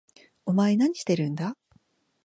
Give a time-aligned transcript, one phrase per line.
[0.47, 1.55] お前何してるんだ？